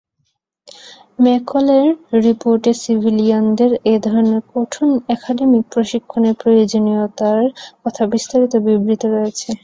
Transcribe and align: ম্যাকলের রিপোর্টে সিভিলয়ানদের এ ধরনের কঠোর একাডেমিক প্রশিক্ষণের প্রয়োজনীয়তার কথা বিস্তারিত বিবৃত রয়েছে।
ম্যাকলের 1.19 1.87
রিপোর্টে 2.25 2.71
সিভিলয়ানদের 2.81 3.71
এ 3.85 4.05
ধরনের 4.05 4.41
কঠোর 4.51 4.85
একাডেমিক 5.15 5.63
প্রশিক্ষণের 5.73 6.35
প্রয়োজনীয়তার 6.41 7.43
কথা 7.83 8.03
বিস্তারিত 8.13 8.53
বিবৃত 8.65 9.03
রয়েছে। 9.07 9.49